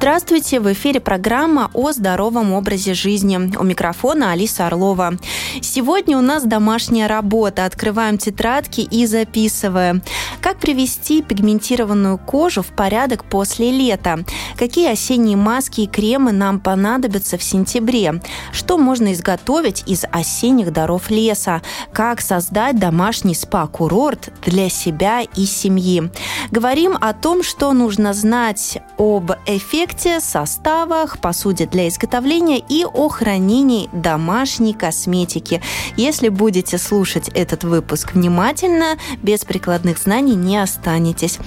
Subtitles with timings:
[0.00, 0.60] Здравствуйте!
[0.60, 3.36] В эфире программа о здоровом образе жизни.
[3.36, 5.12] У микрофона Алиса Орлова.
[5.60, 7.66] Сегодня у нас домашняя работа.
[7.66, 10.00] Открываем тетрадки и записываем.
[10.40, 14.24] Как привести пигментированную кожу в порядок после лета?
[14.56, 18.22] Какие осенние маски и кремы нам понадобятся в сентябре?
[18.52, 21.60] Что можно изготовить из осенних даров леса?
[21.92, 26.10] Как создать домашний спа-курорт для себя и семьи?
[26.50, 33.08] Говорим о том, что нужно знать об эффекте эффекте, составах, посуде для изготовления и о
[33.08, 35.60] хранении домашней косметики.
[35.96, 41.38] Если будете слушать этот выпуск внимательно, без прикладных знаний не останетесь.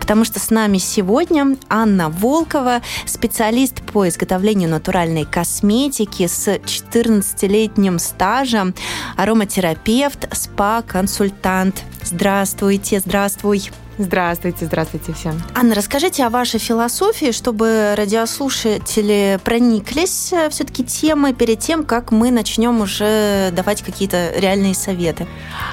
[0.00, 8.74] Потому что с нами сегодня Анна Волкова, специалист по изготовлению натуральной косметики с 14-летним стажем,
[9.16, 11.82] ароматерапевт, спа-консультант.
[12.02, 13.70] Здравствуйте, здравствуй.
[14.02, 15.40] Здравствуйте, здравствуйте всем.
[15.54, 22.32] Анна, расскажите о вашей философии, чтобы радиослушатели прониклись э, все-таки темой перед тем, как мы
[22.32, 25.28] начнем уже давать какие-то реальные советы.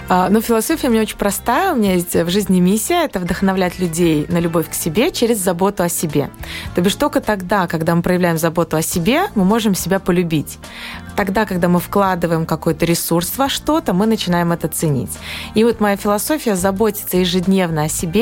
[0.10, 1.74] А, ну, философия у меня очень простая.
[1.74, 5.82] У меня есть в жизни миссия– это вдохновлять людей на любовь к себе через заботу
[5.82, 6.30] о себе.
[6.76, 10.60] То бишь только тогда, когда мы проявляем заботу о себе, мы можем себя полюбить
[11.20, 15.12] тогда, когда мы вкладываем какой-то ресурс во что-то, мы начинаем это ценить.
[15.54, 18.19] И вот моя философия заботиться ежедневно о себе,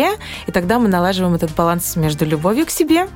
[0.48, 3.08] и тогда мы налаживаем этот баланс между любовью к себе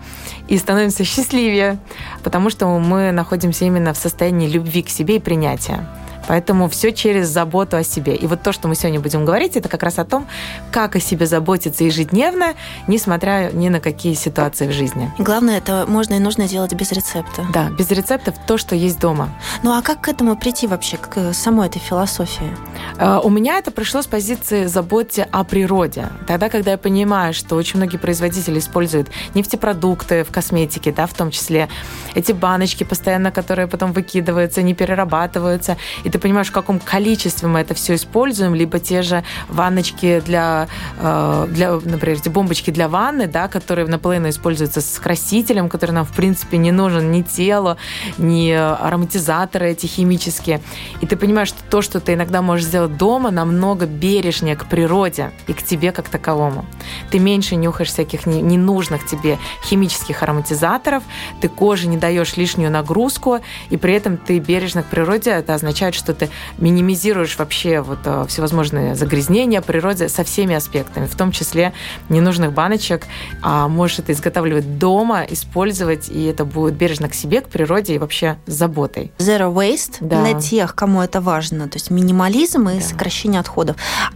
[0.48, 1.78] и становимся счастливее,
[2.24, 5.88] потому что мы находимся именно в состоянии любви к себе и принятия.
[6.28, 8.16] Поэтому все через заботу о себе.
[8.16, 10.28] И вот то, что мы сегодня будем говорить, это как раз о том,
[10.72, 12.54] как о себе заботиться ежедневно,
[12.88, 15.12] несмотря ни на какие ситуации в жизни.
[15.18, 17.46] И главное, это можно и нужно делать без рецепта.
[17.54, 19.30] Да, без рецептов то, что есть дома.
[19.64, 22.56] Ну а как к этому прийти вообще, к самой этой философии?
[22.98, 26.10] А, у меня это пришло с позиции заботы о природе.
[26.28, 31.32] Тогда, когда я понимаю, что очень многие производители используют нефтепродукты в косметике, да, в том
[31.32, 31.70] числе
[32.16, 37.60] эти баночки постоянно, которые потом выкидываются, не перерабатываются, и ты понимаешь, в каком количестве мы
[37.60, 40.68] это все используем, либо те же ванночки для,
[41.00, 46.06] э, для например, эти бомбочки для ванны, да, которые наполовину используются с красителем, который нам,
[46.06, 47.78] в принципе, не нужен ни телу,
[48.18, 50.62] ни ароматизаторы эти химические.
[51.02, 55.32] И ты понимаешь, что то, что ты иногда можешь сделать дома, намного бережнее к природе
[55.48, 56.66] и к тебе как таковому.
[57.10, 61.04] Ты меньше нюхаешь всяких ненужных тебе химических ароматизаторов,
[61.40, 63.40] ты коже не даешь лишнюю нагрузку,
[63.70, 65.32] и при этом ты бережно к природе.
[65.32, 71.16] Это означает, что ты минимизируешь вообще вот э, всевозможные загрязнения природе со всеми аспектами, в
[71.16, 71.74] том числе
[72.10, 73.06] ненужных баночек,
[73.42, 77.98] а можешь это изготавливать дома, использовать, и это будет бережно к себе, к природе и
[78.00, 79.12] вообще с заботой.
[79.20, 80.24] Zero waste да.
[80.24, 82.82] для тех, кому это важно, то есть минимализм и да.
[82.82, 83.76] сокращение отходов.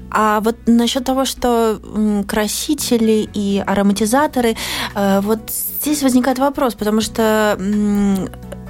[0.10, 1.80] А вот насчет того, что
[2.28, 4.56] красители и ароматизаторы,
[4.96, 7.58] э, вот здесь возникает вопрос, потому что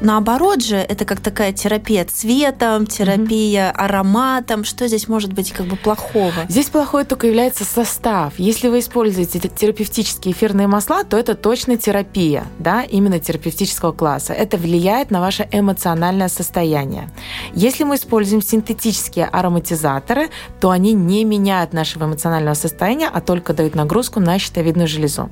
[0.01, 3.75] наоборот же, это как такая терапия цветом, терапия mm-hmm.
[3.75, 4.63] ароматом.
[4.63, 6.45] Что здесь может быть как бы плохого?
[6.49, 8.33] Здесь плохое только является состав.
[8.37, 14.33] Если вы используете терапевтические эфирные масла, то это точно терапия, да, именно терапевтического класса.
[14.33, 17.09] Это влияет на ваше эмоциональное состояние.
[17.53, 20.29] Если мы используем синтетические ароматизаторы,
[20.59, 25.29] то они не меняют нашего эмоционального состояния, а только дают нагрузку на щитовидную железу.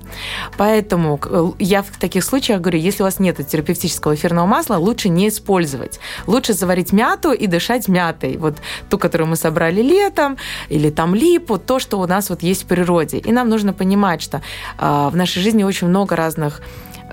[0.58, 5.10] Поэтому э, я в таких случаях говорю, если у вас нет терапевтического эфирного масла лучше
[5.10, 6.00] не использовать.
[6.28, 8.38] Лучше заварить мяту и дышать мятой.
[8.38, 8.56] Вот
[8.90, 10.38] ту, которую мы собрали летом,
[10.70, 13.18] или там липу, то, что у нас вот есть в природе.
[13.18, 16.62] И нам нужно понимать, что э, в нашей жизни очень много разных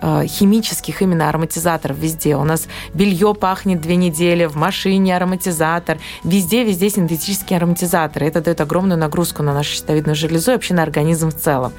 [0.01, 2.37] химических именно ароматизаторов везде.
[2.37, 8.27] У нас белье пахнет две недели, в машине ароматизатор, везде-везде синтетические ароматизаторы.
[8.27, 11.73] Это дает огромную нагрузку на нашу щитовидную железу и вообще на организм в целом.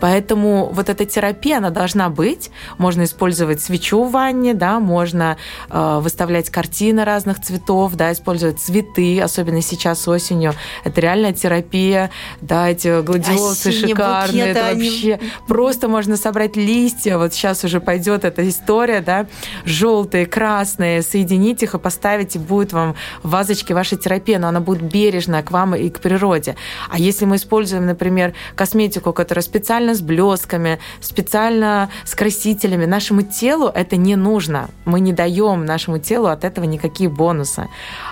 [0.00, 2.50] Поэтому вот эта терапия, она должна быть.
[2.78, 5.36] Можно использовать свечу в ванне, да, можно
[5.68, 10.54] э, выставлять картины разных цветов, да, использовать цветы, особенно сейчас осенью.
[10.84, 14.48] Это реальная терапия, да, эти гладиолусы а шикарные.
[14.48, 15.30] Это вообще они...
[15.46, 17.18] просто можно собрать листья.
[17.18, 19.26] Вот сейчас сейчас уже пойдет эта история, да,
[19.64, 24.82] желтые, красные, соединить их и поставить, и будет вам в вазочке ваша но она будет
[24.82, 26.56] бережная к вам и к природе.
[26.88, 33.68] А если мы используем, например, косметику, которая специально с блесками, специально с красителями, нашему телу
[33.68, 34.68] это не нужно.
[34.84, 37.68] Мы не даем нашему телу от этого никакие бонусы.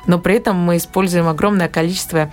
[0.07, 2.31] Но при этом мы используем огромное количество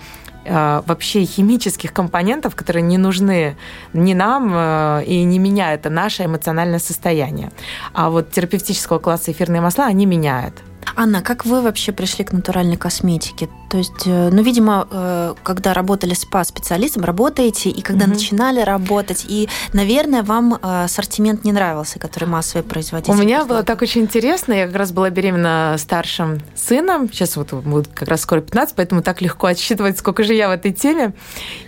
[0.48, 3.56] вообще химических компонентов, которые не нужны
[3.92, 7.50] ни нам э, и не меняют наше эмоциональное состояние.
[7.92, 10.54] А вот терапевтического класса эфирные масла, они меняют.
[10.94, 13.48] Анна, как вы вообще пришли к натуральной косметике?
[13.68, 18.14] То есть, э, ну, видимо, э, когда работали спа-специалистом, работаете, и когда угу.
[18.14, 23.12] начинали работать, и, наверное, вам э, ассортимент не нравился, который массовый производитель.
[23.12, 24.52] У меня было так очень интересно.
[24.52, 27.12] Я как раз была беременна старшим сыном.
[27.12, 30.52] Сейчас вот будет как раз скоро 15, поэтому так легко отсчитывать, сколько же я в
[30.52, 31.12] этой теме.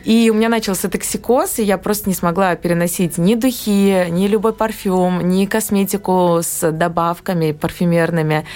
[0.04, 4.52] И у меня начался токсикоз, и я просто не смогла переносить ни духи, ни любой
[4.52, 8.46] парфюм, ни косметику с добавками парфюмерными.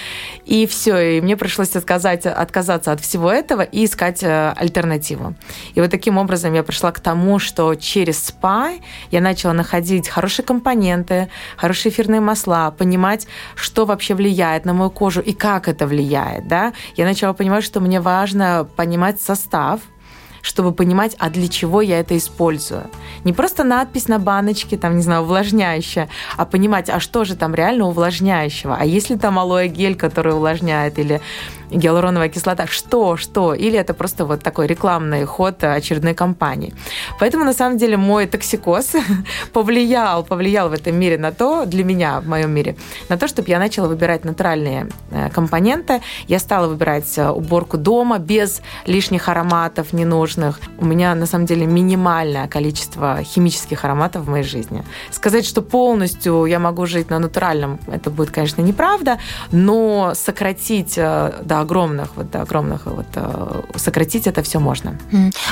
[0.53, 5.33] И все, и мне пришлось отказать, отказаться от всего этого и искать э, альтернативу.
[5.73, 8.73] И вот таким образом я пришла к тому, что через спа
[9.09, 15.21] я начала находить хорошие компоненты, хорошие эфирные масла, понимать, что вообще влияет на мою кожу
[15.21, 16.47] и как это влияет.
[16.47, 16.73] Да?
[16.95, 19.79] Я начала понимать, что мне важно понимать состав,
[20.43, 22.83] чтобы понимать, а для чего я это использую.
[23.23, 27.55] Не просто надпись на баночке, там, не знаю, увлажняющая, а понимать, а что же там
[27.55, 31.21] реально увлажняющего, а если там алоэ гель, который увлажняет, или
[31.73, 36.73] гиалуроновая кислота, что, что, или это просто вот такой рекламный ход очередной компании.
[37.19, 38.93] Поэтому, на самом деле, мой токсикоз
[39.53, 42.75] повлиял, повлиял в этом мире на то, для меня, в моем мире,
[43.09, 46.01] на то, чтобы я начала выбирать натуральные э, компоненты.
[46.27, 50.59] Я стала выбирать э, уборку дома без лишних ароматов ненужных.
[50.77, 54.83] У меня, на самом деле, минимальное количество химических ароматов в моей жизни.
[55.11, 59.19] Сказать, что полностью я могу жить на натуральном, это будет, конечно, неправда,
[59.51, 64.97] но сократить э, до огромных, вот до огромных, вот э, сократить это все можно.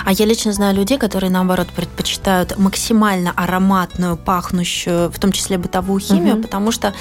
[0.06, 6.00] А я лично знаю людей, которые, наоборот, предпочитают максимально ароматную, пахнущую, в том числе бытовую
[6.00, 6.44] химию, угу.
[6.44, 6.94] потому что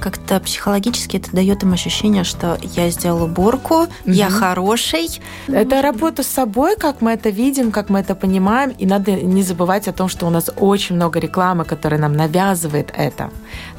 [0.00, 3.88] как-то психологически это дает им ощущение, что я сделала уборку, угу.
[4.06, 5.20] я хороший.
[5.48, 9.42] Это работа с собой, как мы это видим, как мы это понимаем, и надо не
[9.42, 13.30] забывать о том, что у нас очень много рекламы, которая нам навязывает это.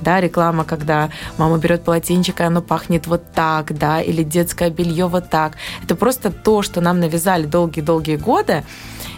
[0.03, 5.07] Да, реклама, когда мама берет полотенчик, и оно пахнет вот так, да, или детское белье
[5.07, 5.53] вот так.
[5.83, 8.63] Это просто то, что нам навязали долгие-долгие годы,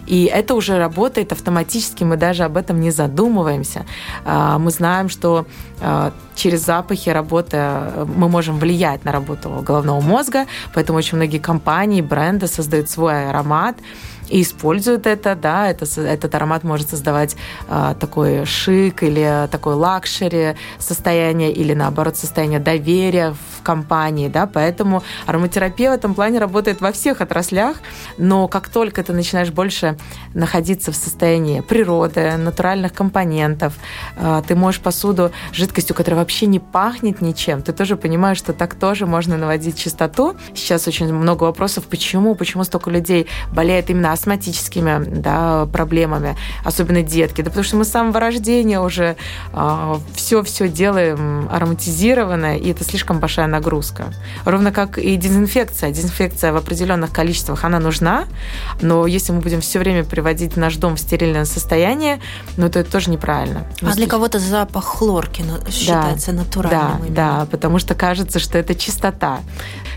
[0.08, 3.86] и это уже работает автоматически, мы даже об этом не задумываемся.
[4.24, 5.48] А, мы знаем, что
[5.82, 12.02] а, через запахи работа, мы можем влиять на работу головного мозга, поэтому очень многие компании,
[12.02, 13.78] бренды создают свой аромат,
[14.30, 17.36] и используют это, да, это, этот аромат может создавать
[17.68, 25.04] а, такой шик или такой luxury состояние, или наоборот состояние доверия в компании, да, поэтому
[25.26, 27.78] ароматерапия в этом плане работает во всех отраслях,
[28.18, 29.98] но как только ты начинаешь больше
[30.34, 33.74] находиться в состоянии природы, натуральных компонентов,
[34.18, 38.76] а, ты можешь посуду жидкостью, которая вообще не пахнет ничем, ты тоже понимаешь, что так
[38.76, 40.36] тоже можно наводить чистоту.
[40.54, 47.42] Сейчас очень много вопросов, почему, почему столько людей болеет именно астматическими да, проблемами, особенно детки.
[47.42, 49.16] Да потому что мы с самого рождения уже
[49.54, 54.14] а, все-все делаем ароматизированное, и это слишком большая нагрузка.
[54.46, 55.92] Ровно как и дезинфекция.
[55.92, 58.26] Дезинфекция в определенных количествах, она нужна,
[58.82, 62.20] но если мы будем все время приводить наш дом в стерильное состояние,
[62.58, 63.68] ну, то это тоже неправильно.
[63.82, 67.14] А для кого-то запах хлорки считается да, натуральным.
[67.14, 69.40] Да, да, потому что кажется, что это чистота.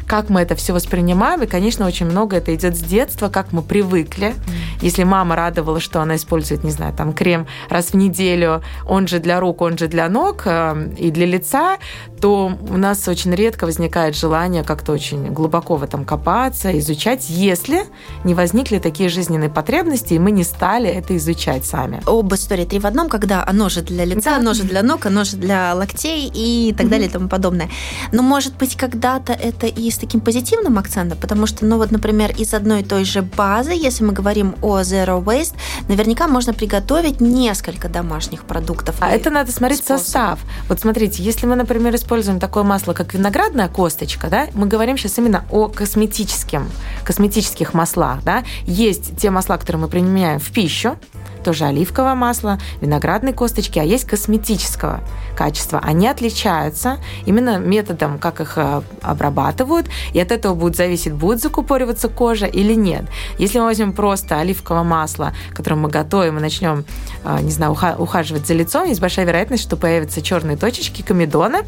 [0.09, 3.61] Как мы это все воспринимаем, и, конечно, очень много это идет с детства, как мы
[3.61, 4.35] привыкли.
[4.81, 9.19] Если мама радовала, что она использует, не знаю, там крем раз в неделю, он же
[9.19, 11.77] для рук, он же для ног э, и для лица,
[12.23, 17.83] то у нас очень редко возникает желание как-то очень глубоко в этом копаться, изучать, если
[18.25, 22.01] не возникли такие жизненные потребности, и мы не стали это изучать сами.
[22.07, 24.37] Об истории три в одном, когда оно же для лица, да.
[24.37, 26.91] оно же для ног, оно же для локтей и так mm-hmm.
[26.91, 27.69] далее и тому подобное.
[28.13, 32.31] Но, может быть, когда-то это и с таким позитивным акцентом, потому что, ну вот, например,
[32.31, 35.55] из одной и той же базы, если мы говорим о Zero Waste,
[35.89, 38.95] наверняка можно приготовить несколько домашних продуктов.
[39.01, 40.05] А это надо смотреть способ.
[40.05, 40.41] состав.
[40.69, 45.19] Вот смотрите, если мы, например, используем такое масло, как виноградная косточка, да, мы говорим сейчас
[45.19, 46.71] именно о косметическом,
[47.05, 48.45] косметических маслах, да.
[48.65, 50.97] Есть те масла, которые мы применяем в пищу,
[51.43, 55.01] тоже оливковое масло, виноградные косточки, а есть косметического
[55.39, 55.81] качества.
[55.85, 62.09] Они отличаются именно методом, как их э, обрабатывают, и от этого будет зависеть, будет закупориваться
[62.09, 63.05] кожа или нет.
[63.39, 66.85] Если мы возьмем просто оливковое масло, которое мы готовим и начнем,
[67.25, 71.59] э, не знаю, ухаживать за лицом, есть большая вероятность, что появятся черные точечки, комедоны,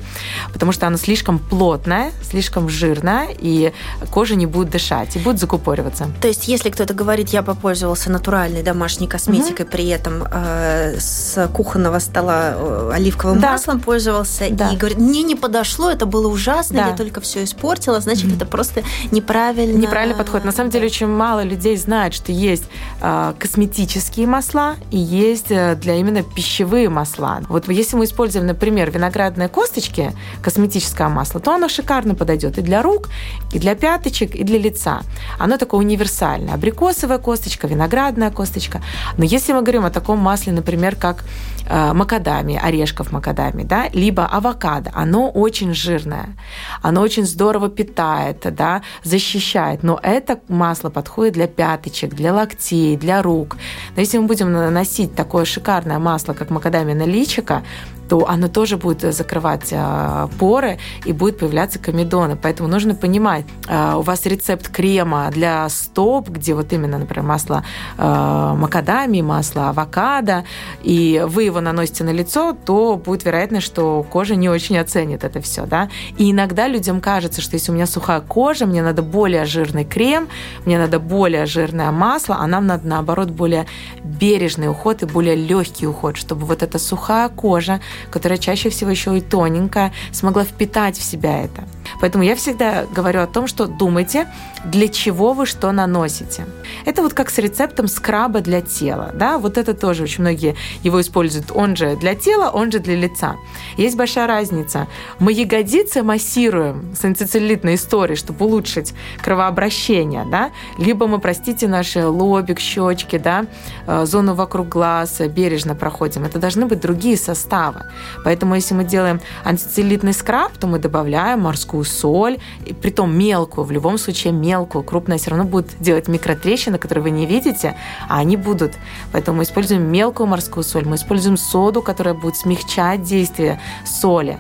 [0.53, 3.73] потому что оно слишком плотное, слишком жирное, и
[4.11, 6.09] кожа не будет дышать, и будет закупориваться.
[6.21, 9.73] То есть, если кто-то говорит, я попользовался натуральной домашней косметикой, угу.
[9.73, 14.71] при этом э, с кухонного стола э, оливковым да, маслом пользовался да.
[14.71, 16.89] и говорит, мне не подошло, это было ужасно, да.
[16.89, 18.37] я только все испортила, значит, mm-hmm.
[18.37, 19.77] это просто неправильно.
[19.77, 20.45] Неправильный подход.
[20.45, 22.65] На самом деле очень мало людей знают, что есть
[23.01, 27.41] э, косметические масла и есть э, для именно пищевые масла.
[27.49, 30.13] Вот если мы используем, например, виноградные косточки,
[30.43, 33.09] косметическое масло, то оно шикарно подойдет и для рук,
[33.53, 35.01] и для пяточек, и для лица.
[35.39, 36.55] Оно такое универсальное.
[36.55, 38.83] Абрикосовая косточка, виноградная косточка.
[39.17, 41.25] Но если мы говорим о таком масле, например, как
[41.69, 43.13] э, макадами, орешков
[43.51, 46.37] макадами, да, либо авокадо, оно очень жирное,
[46.83, 53.23] оно очень здорово питает, да, защищает, но это масло подходит для пяточек, для локтей, для
[53.23, 53.57] рук.
[53.97, 57.63] Но если мы будем наносить такое шикарное масло, как макадамия на личико,
[58.11, 62.35] то оно тоже будет закрывать а, поры и будет появляться комедоны.
[62.35, 67.65] Поэтому нужно понимать, а, у вас рецепт крема для стоп, где вот именно, например, масло
[67.97, 70.45] макадамии, масло авокадо,
[70.83, 75.41] и вы его наносите на лицо, то будет вероятность, что кожа не очень оценит это
[75.41, 75.67] все.
[75.67, 75.89] Да?
[76.19, 80.29] И иногда людям кажется, что если у меня сухая кожа, мне надо более жирный крем,
[80.67, 83.67] мне надо более жирное масло, а нам надо, наоборот, более
[84.03, 89.17] бережный уход и более легкий уход, чтобы вот эта сухая кожа которая чаще всего еще
[89.17, 91.65] и тоненькая, смогла впитать в себя это.
[92.01, 94.27] Поэтому я всегда говорю о том, что думайте,
[94.65, 96.47] для чего вы что наносите.
[96.85, 99.11] Это вот как с рецептом скраба для тела.
[99.15, 99.39] Да?
[99.39, 101.51] Вот это тоже очень многие его используют.
[101.55, 103.37] Он же для тела, он же для лица.
[103.77, 104.87] Есть большая разница.
[105.19, 110.27] Мы ягодицы массируем с антицеллюлитной историей, чтобы улучшить кровообращение.
[110.31, 110.51] Да?
[110.79, 113.47] Либо мы, простите, наши лобик, щечки, да?
[113.87, 116.25] Э, зону вокруг глаз бережно проходим.
[116.25, 117.87] Это должны быть другие составы.
[118.25, 123.71] Поэтому если мы делаем антицеллюлитный скраб, то мы добавляем морскую соль, и притом мелкую, в
[123.71, 127.77] любом случае мелкую, крупная все равно будет делать микротрещины, которые вы не видите,
[128.09, 128.73] а они будут.
[129.13, 134.39] Поэтому мы используем мелкую морскую соль, мы используем соду, которая будет смягчать действие соли.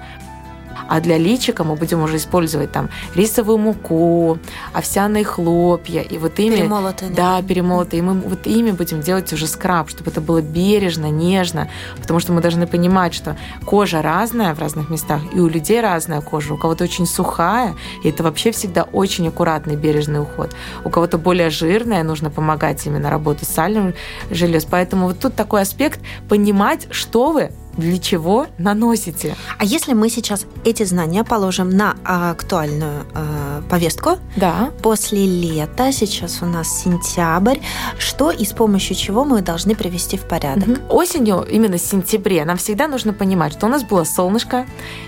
[0.90, 4.38] А для личика мы будем уже использовать там рисовую муку,
[4.72, 6.00] овсяные хлопья.
[6.00, 6.56] И вот ими...
[6.56, 7.12] Перемолотые.
[7.12, 8.00] Да, перемолотые.
[8.00, 11.68] И мы вот ими будем делать уже скраб, чтобы это было бережно, нежно.
[12.00, 16.22] Потому что мы должны понимать, что кожа разная в разных местах, и у людей разная
[16.22, 16.54] кожа.
[16.54, 20.50] У кого-то очень сухая, и это вообще всегда очень аккуратный, бережный уход.
[20.84, 23.94] У кого-то более жирная, нужно помогать именно работать с сальным
[24.28, 24.64] желез.
[24.64, 29.36] Поэтому вот тут такой аспект понимать, что вы для чего наносите.
[29.58, 34.18] А если мы сейчас эти знания положим на актуальную э, повестку?
[34.36, 34.70] Да.
[34.82, 37.58] После лета, сейчас у нас сентябрь,
[37.98, 40.68] что и с помощью чего мы должны привести в порядок?
[40.68, 40.96] Угу.
[40.96, 44.66] Осенью, именно в сентябре, нам всегда нужно понимать, что у нас было солнышко,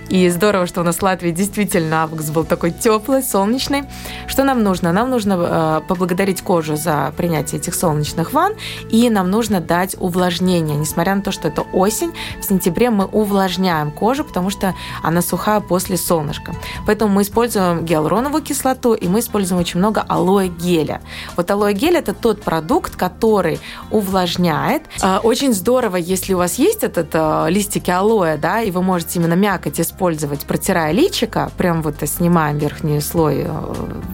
[0.09, 3.85] и здорово, что у нас в Латвии действительно август был такой теплый, солнечный.
[4.27, 4.93] Что нам нужно?
[4.93, 8.55] Нам нужно э, поблагодарить кожу за принятие этих солнечных ванн,
[8.91, 10.77] и нам нужно дать увлажнение.
[10.77, 15.61] Несмотря на то, что это осень, в сентябре мы увлажняем кожу, потому что она сухая
[15.61, 16.55] после солнышка.
[16.87, 21.01] Поэтому мы используем гиалуроновую кислоту, и мы используем очень много алоэ геля.
[21.37, 23.59] Вот алоэ гель– это тот продукт, который
[23.91, 24.83] увлажняет.
[25.03, 29.19] Э, очень здорово, если у вас есть этот э, листики алоэ, да, и вы можете
[29.19, 33.51] именно мякоть использовать, протирая личико, прям вот снимаем верхний слой э,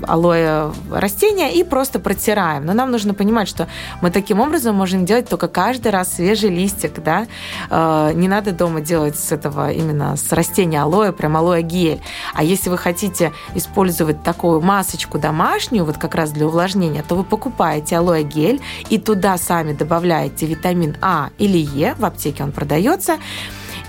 [0.07, 2.67] алоэ растения и просто протираем.
[2.67, 3.67] Но нам нужно понимать, что
[4.03, 7.27] мы таким образом можем делать только каждый раз свежий листик, да.
[7.71, 12.01] Э, надо дома делать с этого именно с растения алоэ, прям алоэ гель.
[12.35, 17.25] А если вы хотите использовать такую масочку домашнюю, вот как раз для увлажнения, то вы
[17.25, 23.19] покупаете алоэ гель и туда сами добавляете витамин А или Е, в аптеке он продается,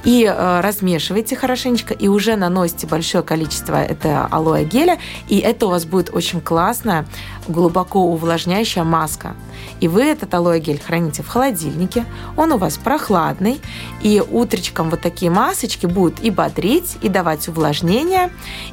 [0.04, 5.70] и э, размешиваете хорошенечко, и уже наносите большое количество этого алоэ геля, и это у
[5.70, 7.06] вас будет очень классная,
[7.48, 9.36] глубоко увлажняющая маска.
[9.80, 12.06] И вы этот алоэ гель храните в холодильнике,
[12.38, 13.60] он у вас прохладный,
[14.02, 18.30] и утречком вот такие масочки будут и бодрить, и давать увлажнение,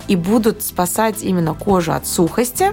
[0.09, 2.73] и будут спасать именно кожу от сухости,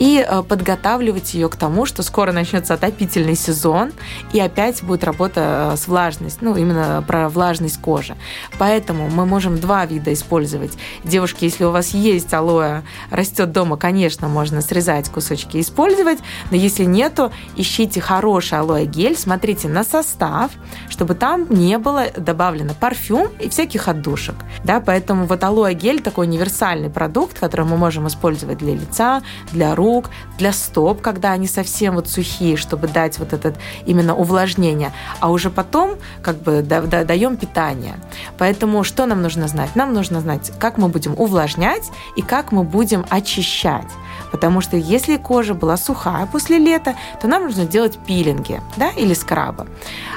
[0.00, 3.92] и э, подготавливать ее к тому, что скоро начнется отопительный сезон,
[4.32, 8.16] и опять будет работа э, с влажностью, ну, именно про влажность кожи.
[8.58, 10.72] Поэтому мы можем два вида использовать.
[11.04, 12.80] Девушки, если у вас есть алоэ,
[13.10, 16.18] растет дома, конечно, можно срезать кусочки и использовать,
[16.50, 20.50] но если нету, ищите хороший алоэ гель, смотрите на состав,
[20.88, 24.36] чтобы там не было добавлено парфюм и всяких отдушек.
[24.64, 29.74] Да, поэтому вот алоэ гель такой универсальный продукт, который мы можем использовать для лица, для
[29.74, 33.56] рук, рук, для стоп, когда они совсем вот сухие, чтобы дать вот этот
[33.86, 37.94] именно увлажнение, а уже потом как бы даем питание.
[38.38, 39.76] Поэтому что нам нужно знать?
[39.76, 43.88] Нам нужно знать, как мы будем увлажнять и как мы будем очищать.
[44.30, 49.14] Потому что если кожа была сухая после лета, то нам нужно делать пилинги да, или
[49.14, 49.66] скрабы.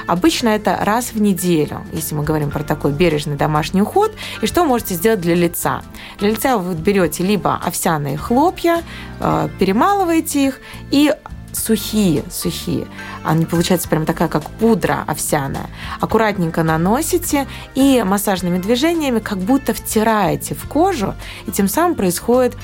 [0.06, 4.12] Обычно это раз в неделю, если мы говорим про такой бережный домашний уход.
[4.42, 5.82] И что можете сделать для лица?
[6.18, 8.82] Для лица вы берете либо овсяные хлопья,
[9.20, 11.12] э, перемалываете их и
[11.56, 12.86] сухие, сухие.
[13.22, 15.68] Они получаются прям такая, как пудра овсяная.
[16.00, 21.14] Аккуратненько наносите и массажными движениями как будто втираете в кожу,
[21.46, 22.56] и тем самым происходит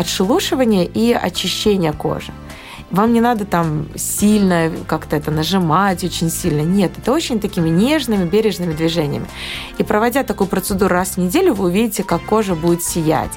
[0.00, 2.32] отшелушивание и очищение кожи.
[2.90, 6.62] Вам не надо там сильно как-то это нажимать очень сильно.
[6.62, 9.26] Нет, это очень такими нежными, бережными движениями.
[9.78, 13.30] И проводя такую процедуру раз в неделю, вы увидите, как кожа будет сиять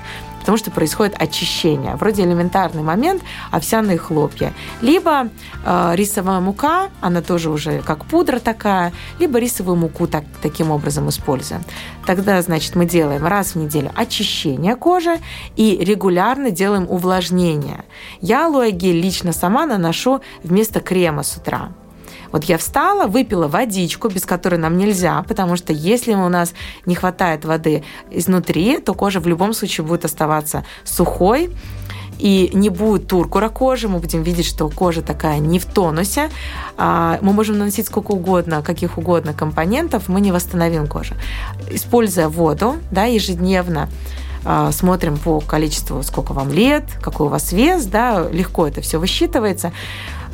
[0.44, 1.96] потому что происходит очищение.
[1.96, 4.54] Вроде элементарный момент овсяные хлопья.
[4.82, 5.30] Либо
[5.66, 11.08] э, рисовая мука, она тоже уже как пудра такая, либо рисовую муку так, таким образом
[11.08, 11.64] используем.
[12.06, 15.18] Тогда, значит, мы делаем раз в неделю очищение кожи
[15.56, 17.86] и регулярно делаем увлажнение.
[18.20, 21.72] Я алоэ гель лично сама наношу вместо крема с утра.
[22.34, 26.54] Вот я встала, выпила водичку, без которой нам нельзя, потому что если у нас
[26.86, 31.52] не хватает воды изнутри, то кожа в любом случае будет оставаться сухой,
[32.18, 36.30] и не будет туркура кожи, мы будем видеть, что кожа такая не в тонусе.
[36.78, 41.16] А, мы можем наносить сколько угодно, каких угодно компонентов, мы не восстановим кожу.
[41.70, 43.90] Используя воду да, ежедневно,
[44.46, 49.00] а, смотрим по количеству, сколько вам лет, какой у вас вес, да, легко это все
[49.00, 49.72] высчитывается.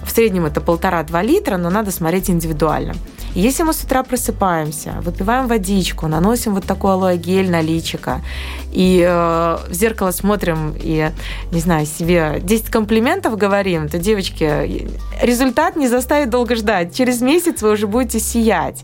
[0.10, 2.96] В среднем это полтора-два литра, но надо смотреть индивидуально.
[3.36, 8.22] Если мы с утра просыпаемся, выпиваем водичку, наносим вот такой алоэ гель на личико,
[8.72, 11.12] и э, в зеркало смотрим и,
[11.52, 14.90] не знаю, себе 10 комплиментов говорим, то, девочки,
[15.22, 16.96] результат не заставит долго ждать.
[16.96, 18.84] Через месяц вы уже будете сиять.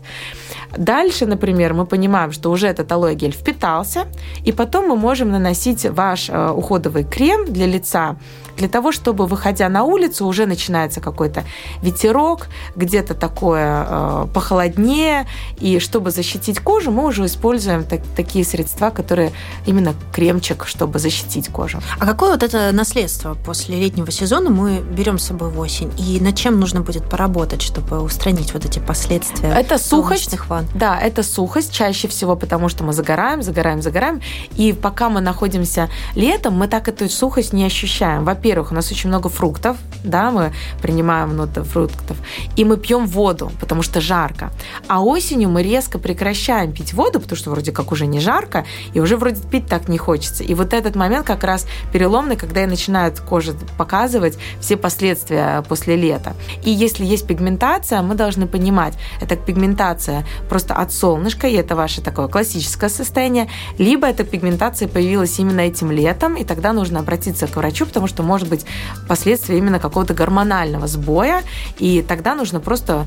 [0.76, 4.04] Дальше, например, мы понимаем, что уже этот алоэ гель впитался,
[4.44, 8.16] и потом мы можем наносить ваш э, уходовый крем для лица
[8.56, 11.44] для того, чтобы, выходя на улицу, уже начинается какой-то
[11.82, 15.26] ветерок, где-то такое э, похолоднее,
[15.58, 19.32] и чтобы защитить кожу, мы уже используем так, такие средства, которые
[19.66, 21.80] именно кремчик, чтобы защитить кожу.
[21.98, 25.90] А какое вот это наследство после летнего сезона мы берем с собой в осень?
[25.98, 29.48] И над чем нужно будет поработать, чтобы устранить вот эти последствия?
[29.48, 30.36] Это сухость.
[30.48, 30.66] Ванн?
[30.74, 34.20] Да, это сухость чаще всего, потому что мы загораем, загораем, загораем.
[34.56, 38.24] И пока мы находимся летом, мы так эту сухость не ощущаем.
[38.24, 40.52] Во-первых, во-первых, у нас очень много фруктов, да, мы
[40.82, 42.16] принимаем много фруктов,
[42.56, 44.50] и мы пьем воду, потому что жарко.
[44.88, 48.64] А осенью мы резко прекращаем пить воду, потому что вроде как уже не жарко,
[48.94, 50.42] и уже вроде пить так не хочется.
[50.44, 55.96] И вот этот момент как раз переломный, когда и начинает кожа показывать все последствия после
[55.96, 56.34] лета.
[56.62, 62.00] И если есть пигментация, мы должны понимать, это пигментация просто от солнышка, и это ваше
[62.02, 67.56] такое классическое состояние, либо эта пигментация появилась именно этим летом, и тогда нужно обратиться к
[67.56, 68.66] врачу, потому что может быть
[69.08, 71.42] последствия именно какого-то гормонального сбоя,
[71.78, 73.06] и тогда нужно просто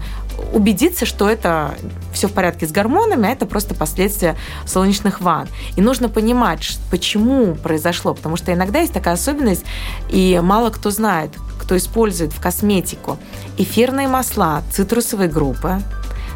[0.53, 1.75] убедиться, что это
[2.13, 5.47] все в порядке с гормонами, а это просто последствия солнечных ванн.
[5.75, 9.65] И нужно понимать, почему произошло, потому что иногда есть такая особенность,
[10.09, 13.17] и мало кто знает, кто использует в косметику
[13.57, 15.81] эфирные масла цитрусовой группы,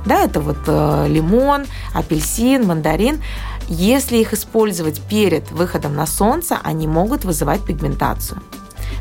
[0.05, 3.21] да, это вот э, лимон, апельсин, мандарин.
[3.69, 8.41] Если их использовать перед выходом на солнце, они могут вызывать пигментацию.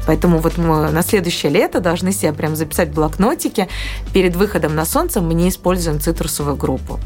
[0.06, 3.68] Поэтому вот мы на следующее лето должны себе прям записать блокнотики.
[4.12, 6.98] Перед выходом на солнце мы не используем цитрусовую группу.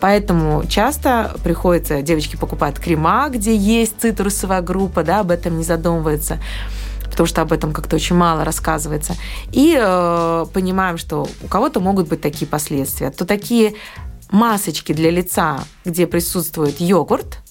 [0.00, 6.38] Поэтому часто приходится, девочки покупают крема, где есть цитрусовая группа, да, об этом не задумываются
[7.10, 9.16] потому что об этом как-то очень мало рассказывается.
[9.52, 13.10] И э, понимаем, что у кого-то могут быть такие последствия.
[13.10, 13.74] То такие
[14.30, 17.41] масочки для лица, где присутствует йогурт,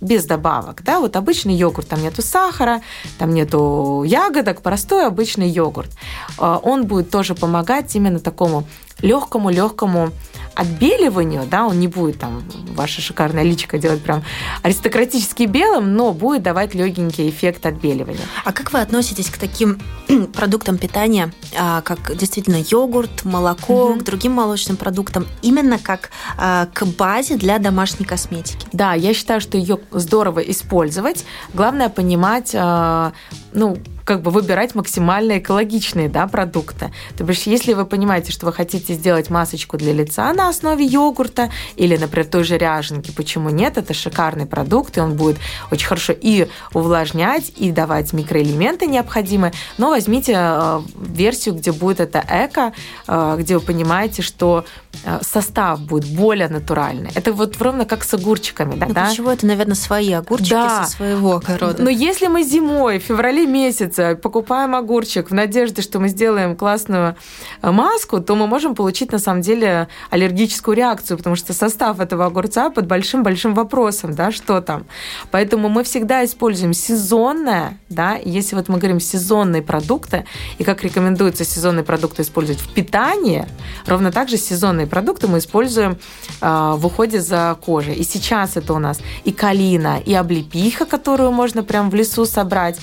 [0.00, 2.82] без добавок, да, вот обычный йогурт, там нету сахара,
[3.18, 5.90] там нету ягодок, простой обычный йогурт.
[6.38, 8.64] А, он будет тоже помогать именно такому
[9.00, 10.10] легкому-легкому
[10.58, 12.42] отбеливанию, да, он не будет там
[12.74, 14.24] ваше шикарное личико делать прям
[14.62, 18.20] аристократически белым, но будет давать легенький эффект отбеливания.
[18.44, 19.80] А как вы относитесь к таким
[20.34, 24.00] продуктам питания, а, как действительно йогурт, молоко, угу.
[24.00, 28.66] к другим молочным продуктам, именно как а, к базе для домашней косметики?
[28.72, 31.24] Да, я считаю, что ее здорово использовать.
[31.54, 33.12] Главное понимать, а,
[33.52, 36.90] ну, как бы выбирать максимально экологичные да, продукты.
[37.18, 41.50] То бишь, если вы понимаете, что вы хотите сделать масочку для лица на основе йогурта
[41.76, 43.76] или, например, той же ряженки, почему нет?
[43.76, 45.36] Это шикарный продукт, и он будет
[45.70, 49.52] очень хорошо и увлажнять, и давать микроэлементы необходимые.
[49.76, 52.72] Но возьмите э, версию, где будет это эко,
[53.06, 54.64] э, где вы понимаете, что
[55.04, 57.10] э, состав будет более натуральный.
[57.14, 58.74] Это вот ровно как с огурчиками.
[58.76, 59.08] Да, ну, да?
[59.10, 60.84] Почему это, наверное, свои огурчики да.
[60.86, 61.82] со своего огорода.
[61.82, 66.56] Но если мы зимой, в феврале месяце получится, покупаем огурчик в надежде, что мы сделаем
[66.56, 67.16] классную
[67.62, 72.26] э, маску, то мы можем получить на самом деле аллергическую реакцию, потому что состав этого
[72.26, 74.84] огурца под большим-большим вопросом, да, что там.
[75.30, 80.24] Поэтому мы всегда используем сезонное, да, если вот мы говорим сезонные продукты,
[80.58, 83.46] и как рекомендуется сезонные продукты использовать в питании,
[83.86, 85.98] ровно так же сезонные продукты мы используем
[86.40, 87.94] э, в уходе за кожей.
[87.94, 92.78] И сейчас это у нас и калина, и облепиха, которую можно прям в лесу собрать.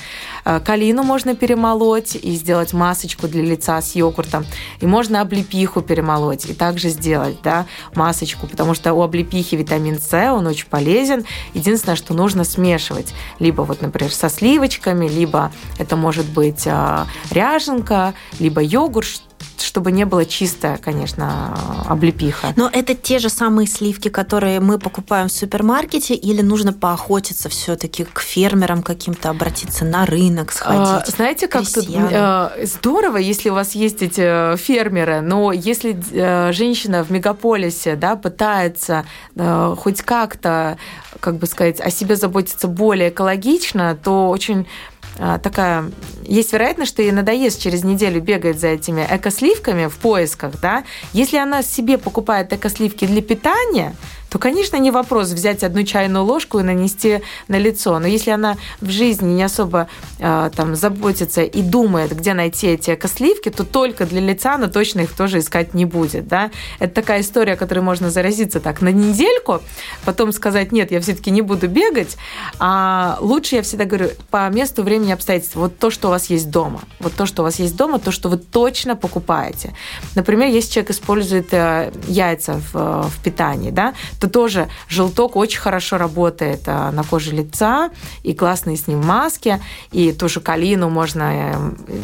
[0.45, 4.45] Э, калину можно перемолоть и сделать масочку для лица с йогуртом.
[4.79, 10.31] И можно облепиху перемолоть и также сделать да, масочку, потому что у облепихи витамин С,
[10.31, 11.25] он очень полезен.
[11.53, 13.13] Единственное, что нужно смешивать.
[13.39, 19.21] Либо вот, например, со сливочками, либо это может быть э, ряженка, либо йогурт,
[19.75, 22.53] чтобы не было чисто, конечно, облепиха.
[22.55, 28.05] Но это те же самые сливки, которые мы покупаем в супермаркете, или нужно поохотиться все-таки
[28.05, 31.15] к фермерам каким-то, обратиться на рынок, а, сходить?
[31.15, 36.53] знаете, как тут э, здорово, если у вас есть эти э, фермеры, но если э,
[36.53, 39.05] женщина в мегаполисе да, пытается
[39.77, 40.77] хоть как-то,
[41.19, 45.91] как бы сказать, о себе заботиться более экологично, то очень а, такая...
[46.23, 50.83] Есть вероятность, что ей надоест через неделю бегать за этими экосливками в поисках, да.
[51.13, 53.95] Если она себе покупает экосливки для питания,
[54.35, 57.97] то, конечно, не вопрос взять одну чайную ложку и нанести на лицо.
[57.99, 59.87] Но если она в жизни не особо
[60.19, 64.99] э, там заботится и думает, где найти эти экосливки, то только для лица она точно
[64.99, 66.27] их тоже искать не будет.
[66.27, 66.51] Да?
[66.79, 69.61] Это такая история, которой можно заразиться так на недельку,
[70.03, 72.17] потом сказать, нет, я все-таки не буду бегать.
[72.59, 75.55] А лучше, я всегда говорю, по месту, времени, обстоятельств.
[75.55, 76.81] Вот то, что у вас есть дома.
[76.99, 79.73] Вот то, что у вас есть дома, то, что вы точно покупаете.
[80.13, 85.97] Например, если человек использует э, яйца в, в питании, да, то тоже желток очень хорошо
[85.97, 87.89] работает а, на коже лица,
[88.23, 89.59] и классные с ним маски,
[89.91, 91.53] и ту же калину можно, э,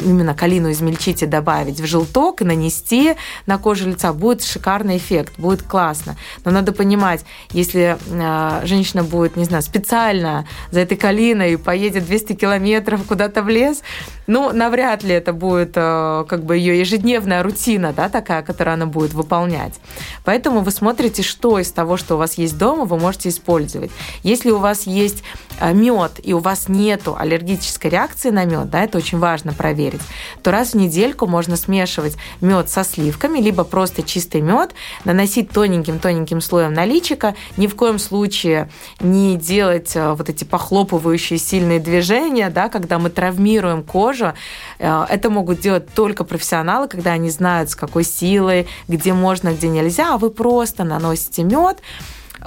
[0.04, 3.14] именно калину измельчить и добавить в желток и нанести
[3.46, 4.12] на кожу лица.
[4.12, 6.16] Будет шикарный эффект, будет классно.
[6.44, 12.34] Но надо понимать, если а, женщина будет, не знаю, специально за этой калиной поедет 200
[12.34, 13.82] километров куда-то в лес,
[14.26, 18.86] ну, навряд ли это будет э, как бы ее ежедневная рутина, да, такая, которую она
[18.86, 19.80] будет выполнять.
[20.24, 23.90] Поэтому вы смотрите, что из того, что у вас есть дома, вы можете использовать.
[24.24, 25.22] Если у вас есть
[25.60, 30.00] э, мед и у вас нету аллергической реакции на мед, да, это очень важно проверить,
[30.42, 34.72] то раз в недельку можно смешивать мед со сливками, либо просто чистый мед,
[35.04, 41.38] наносить тоненьким-тоненьким слоем на личико, ни в коем случае не делать э, вот эти похлопывающие
[41.38, 44.32] сильные движения, да, когда мы травмируем кожу.
[44.80, 49.68] Э, это могут делать только профессионалы, когда они знают, с какой силой, где можно, где
[49.68, 51.78] нельзя, а вы просто наносите мед,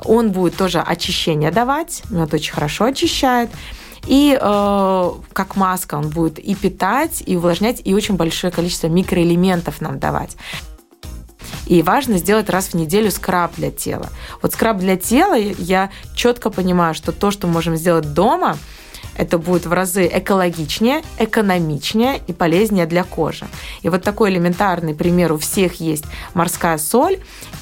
[0.04, 3.50] он будет тоже очищение давать, мед очень хорошо очищает.
[4.08, 9.82] И э, как маска он будет и питать, и увлажнять, и очень большое количество микроэлементов
[9.82, 10.38] нам давать.
[11.66, 14.10] И важно сделать раз в неделю скраб для тела.
[14.42, 18.58] Вот скраб для тела я четко понимаю, что то, что можем сделать дома,
[19.18, 23.46] это будет в разы экологичнее, экономичнее и полезнее для кожи.
[23.82, 27.20] И вот такой элементарный пример у всех есть морская соль.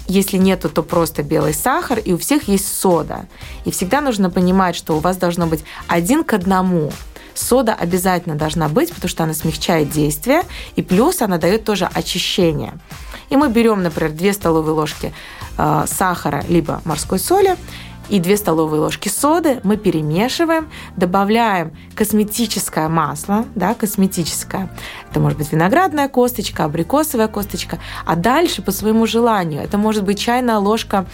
[0.08, 3.28] Если нету, то просто белый сахар, и у всех есть сода.
[3.66, 6.92] И всегда нужно понимать, что у вас должно быть один к одному
[7.34, 10.44] сода обязательно должна быть, потому что она смягчает действие,
[10.76, 12.74] и плюс она дает тоже очищение.
[13.30, 15.14] И мы берем, например, 2 столовые ложки
[15.58, 17.58] э, сахара либо морской соли,
[18.14, 24.70] и 2 столовые ложки соды мы перемешиваем, добавляем косметическое масло, да, косметическое.
[25.10, 29.64] Это может быть виноградная косточка, абрикосовая косточка, а дальше по своему желанию.
[29.64, 31.08] Это может быть чайная ложка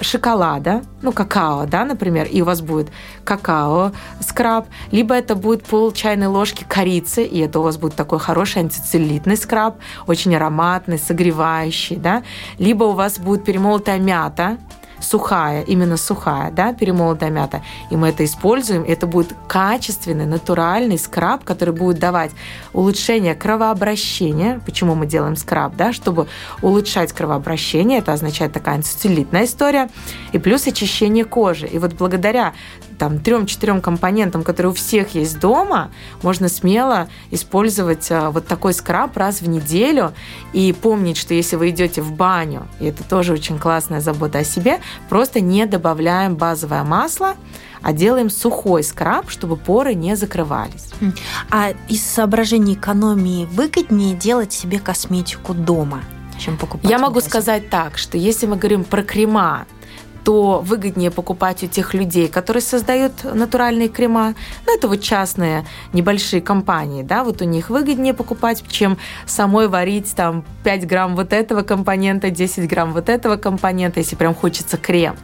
[0.00, 2.88] шоколада, ну, какао, да, например, и у вас будет
[3.24, 8.20] какао, скраб, либо это будет пол чайной ложки корицы, и это у вас будет такой
[8.20, 12.22] хороший антицеллюлитный скраб, очень ароматный, согревающий, да,
[12.58, 14.56] либо у вас будет перемолотая мята,
[15.00, 21.44] сухая, именно сухая, да, перемолотая мята, и мы это используем, это будет качественный, натуральный скраб,
[21.44, 22.32] который будет давать
[22.72, 24.60] улучшение кровообращения.
[24.64, 26.26] Почему мы делаем скраб, да, чтобы
[26.62, 29.88] улучшать кровообращение, это означает такая антицеллюлитная история,
[30.32, 31.66] и плюс очищение кожи.
[31.66, 32.54] И вот благодаря
[32.98, 35.90] там трем-четырем компонентам, которые у всех есть дома,
[36.22, 40.12] можно смело использовать а, вот такой скраб раз в неделю
[40.52, 44.44] и помнить, что если вы идете в баню, и это тоже очень классная забота о
[44.44, 47.36] себе, просто не добавляем базовое масло,
[47.80, 50.90] а делаем сухой скраб, чтобы поры не закрывались.
[51.50, 56.02] А из соображений экономии выгоднее делать себе косметику дома,
[56.38, 56.90] чем покупать?
[56.90, 59.66] Я могу сказать так, что если мы говорим про крема,
[60.24, 64.34] то выгоднее покупать у тех людей, которые создают натуральные крема.
[64.66, 70.14] Ну, это вот частные небольшие компании, да, вот у них выгоднее покупать, чем самой варить
[70.14, 75.16] там 5 грамм вот этого компонента, 10 грамм вот этого компонента, если прям хочется крем.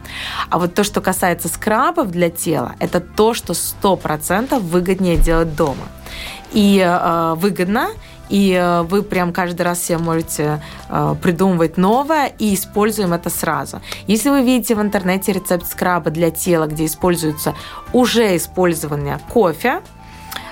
[0.49, 5.87] А вот то, что касается скрабов для тела, это то, что 100% выгоднее делать дома.
[6.51, 7.89] И э, выгодно,
[8.29, 13.81] и э, вы прям каждый раз себе можете э, придумывать новое и используем это сразу.
[14.07, 17.55] Если вы видите в интернете рецепт скраба для тела, где используется
[17.93, 19.81] уже использование кофе,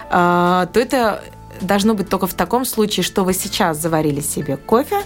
[0.10, 1.24] э, то это
[1.66, 4.98] должно быть только в таком случае, что вы сейчас заварили себе кофе,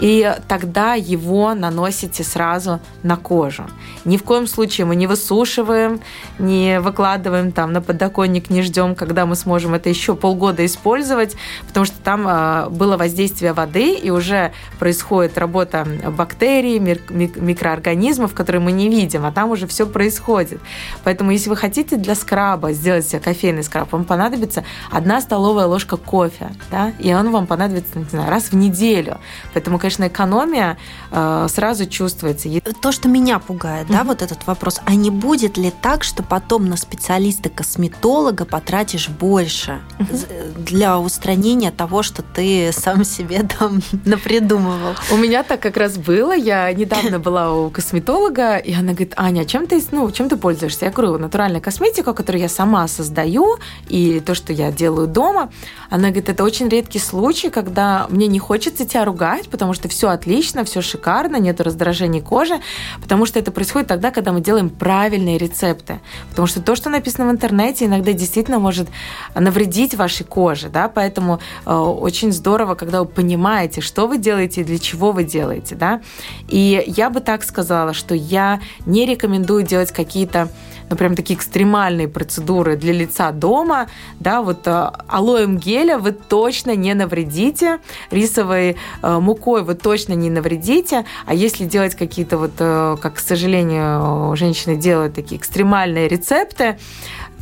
[0.00, 3.64] и тогда его наносите сразу на кожу.
[4.04, 6.00] Ни в коем случае мы не высушиваем,
[6.38, 11.84] не выкладываем там на подоконник, не ждем, когда мы сможем это еще полгода использовать, потому
[11.84, 18.88] что там э, было воздействие воды, и уже происходит работа бактерий, микроорганизмов, которые мы не
[18.88, 20.60] видим, а там уже все происходит.
[21.04, 25.96] Поэтому если вы хотите для скраба сделать себе кофейный скраб, вам понадобится одна столовая ложка
[25.98, 29.18] кофе, да, и он вам понадобится, не знаю, раз в неделю.
[29.52, 30.78] Поэтому, конечно, экономия
[31.10, 32.48] э, сразу чувствуется.
[32.80, 33.92] То, что меня пугает, mm-hmm.
[33.92, 39.80] да, вот этот вопрос, а не будет ли так, что потом на специалиста-косметолога потратишь больше
[39.98, 40.64] mm-hmm.
[40.64, 44.94] для устранения того, что ты сам себе там напридумывал?
[45.10, 46.36] У меня так как раз было.
[46.36, 50.86] Я недавно была у косметолога, и она говорит, Аня, чем ты, ну, чем ты пользуешься?
[50.86, 53.58] Я говорю, натуральная косметика, которую я сама создаю,
[53.88, 55.50] и то, что я делаю дома.
[55.90, 60.08] Она говорит, это очень редкий случай, когда мне не хочется тебя ругать, потому что все
[60.08, 62.60] отлично, все шикарно, нет раздражений кожи,
[63.00, 66.00] потому что это происходит тогда, когда мы делаем правильные рецепты.
[66.30, 68.88] Потому что то, что написано в интернете, иногда действительно может
[69.34, 74.64] навредить вашей коже, да, поэтому э, очень здорово, когда вы понимаете, что вы делаете и
[74.64, 76.00] для чего вы делаете, да.
[76.48, 80.48] И я бы так сказала, что я не рекомендую делать какие-то
[80.90, 83.88] ну, прям такие экстремальные процедуры для лица дома,
[84.20, 87.78] да, вот э, алоем геля вы точно не навредите,
[88.10, 93.18] рисовой э, мукой вы точно не навредите, а если делать какие-то вот, э, как, к
[93.18, 96.78] сожалению, женщины делают такие экстремальные рецепты,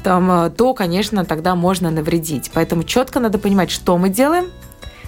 [0.03, 2.53] там, то, конечно, тогда можно навредить.
[2.55, 4.47] Поэтому четко надо понимать, что мы делаем,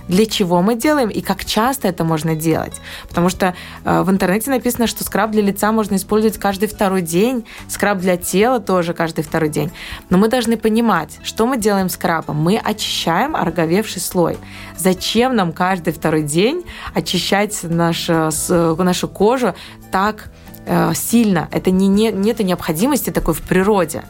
[0.09, 2.81] для чего мы делаем и как часто это можно делать.
[3.09, 7.45] Потому что э, в интернете написано, что скраб для лица можно использовать каждый второй день,
[7.69, 9.71] скраб для тела тоже каждый второй день.
[10.11, 12.37] Но мы должны понимать, что мы делаем скрабом.
[12.37, 14.39] Мы очищаем ороговевший слой.
[14.77, 19.55] Зачем нам каждый второй день очищать наш, э, нашу кожу
[19.91, 20.31] так
[20.67, 21.49] э, сильно?
[21.53, 24.05] Это не, не, нет необходимости такой в природе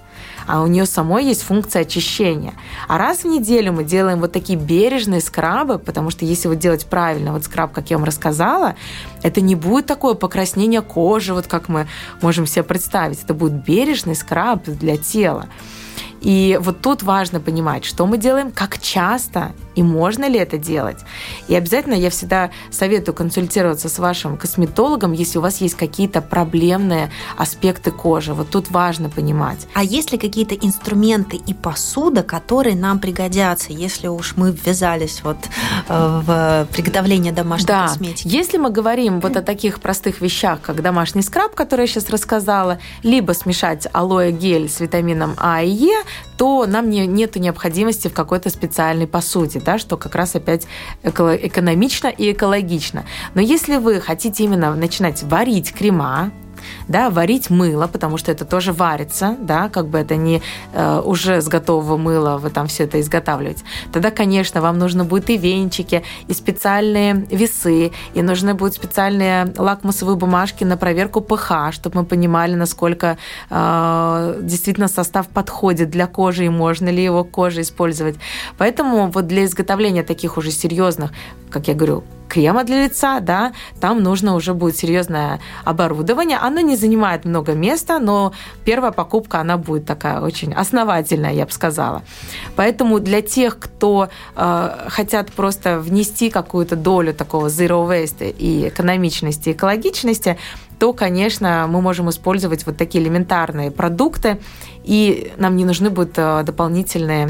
[0.49, 2.55] а у нее самой есть функция очищения.
[2.89, 6.87] А раз в неделю мы делаем вот такие бережные скрабы, потому что если вот делать
[6.87, 8.75] правильно, вот скраб, как я вам рассказала,
[9.23, 11.87] это не будет такое покраснение кожи, вот как мы
[12.23, 13.23] можем себе представить.
[13.23, 15.47] Это будет бережный скраб для тела.
[16.21, 20.99] И вот тут важно понимать, что мы делаем, как часто и можно ли это делать.
[21.47, 27.13] И обязательно я всегда советую консультироваться с вашим косметологом, если у вас есть какие-то проблемные
[27.37, 28.35] аспекты кожи.
[28.35, 29.69] Вот тут важно понимать.
[29.75, 35.37] А есть ли какие-то инструменты и посуда, которые нам пригодятся, если уж мы ввязались вот
[35.89, 37.87] э, в приготовление домашней да.
[37.87, 38.27] косметики?
[38.27, 42.81] Если мы говорим вот о таких простых вещах, как домашний скраб, который я сейчас рассказала,
[43.05, 46.03] либо смешать алоэ гель с витамином А и Е,
[46.39, 50.67] то нам не, нет необходимости в какой-то специальной посуде, да, что как раз опять
[51.03, 53.05] экономично и экологично.
[53.35, 56.31] Но если вы хотите именно начинать варить крема,
[56.89, 60.43] да, варить мыло, потому что это тоже варится, да, как бы это не
[60.73, 63.65] э, уже с готового мыла вы там все это изготавливаете.
[63.93, 70.17] Тогда, конечно, вам нужно будет и венчики, и специальные весы, и нужны будут специальные лакмусовые
[70.17, 73.19] бумажки на проверку pH, чтобы мы понимали, насколько
[73.51, 78.17] э, действительно состав подходит для кожи и можно ли его коже использовать.
[78.59, 81.13] Поэтому вот для изготовления таких уже серьезных,
[81.51, 86.39] как я говорю, крема для лица, да, там нужно уже будет серьезное оборудование.
[86.49, 88.33] Оно не занимает много места, но
[88.65, 92.03] первая покупка, она будет такая очень основательная, я бы сказала.
[92.57, 99.53] Поэтому для тех, кто э, хотят просто внести какую-то долю такого zero waste и экономичности,
[99.53, 100.39] экологичности,
[100.79, 104.41] то, конечно, мы можем использовать вот такие элементарные продукты,
[104.85, 107.29] и нам не нужны будут э, дополнительные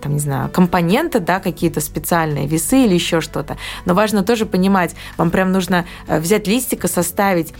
[0.00, 3.56] там, не знаю, компоненты, да, какие-то специальные весы или еще что-то.
[3.84, 7.52] Но важно тоже понимать, вам прям нужно э, взять листик и составить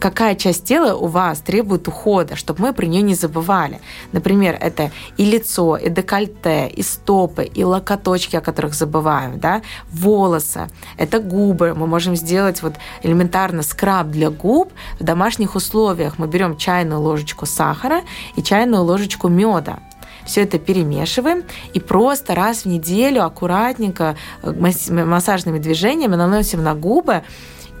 [0.00, 3.80] какая часть тела у вас требует ухода, чтобы мы про нее не забывали.
[4.12, 10.68] Например, это и лицо, и декольте, и стопы, и локоточки, о которых забываем, да, волосы,
[10.96, 11.74] это губы.
[11.74, 16.18] Мы можем сделать вот элементарно скраб для губ в домашних условиях.
[16.18, 18.02] Мы берем чайную ложечку сахара
[18.36, 19.78] и чайную ложечку меда
[20.24, 27.22] все это перемешиваем и просто раз в неделю аккуратненько э, массажными движениями наносим на губы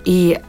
[0.04, 0.40] и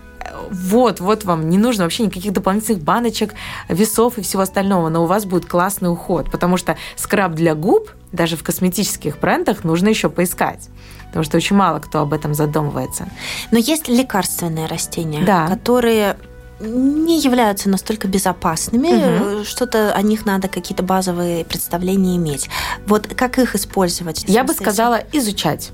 [0.51, 3.33] вот, вот вам не нужно вообще никаких дополнительных баночек,
[3.67, 7.91] весов и всего остального, но у вас будет классный уход, потому что скраб для губ
[8.11, 10.69] даже в косметических брендах нужно еще поискать.
[11.07, 13.07] Потому что очень мало кто об этом задумывается.
[13.51, 15.47] Но есть лекарственные растения, да.
[15.47, 16.17] которые
[16.59, 19.45] не являются настолько безопасными, угу.
[19.45, 22.49] что-то о них надо какие-то базовые представления иметь.
[22.85, 24.25] Вот как их использовать?
[24.27, 25.71] Я бы сказала изучать.